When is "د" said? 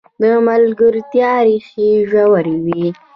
0.21-0.23